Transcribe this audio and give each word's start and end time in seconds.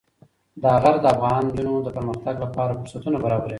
دا 0.63 0.73
غر 0.81 0.95
د 1.01 1.05
افغان 1.15 1.41
نجونو 1.47 1.79
د 1.85 1.89
پرمختګ 1.97 2.35
لپاره 2.43 2.77
فرصتونه 2.79 3.17
برابروي. 3.23 3.49